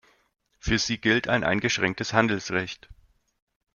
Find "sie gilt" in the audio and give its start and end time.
0.79-1.27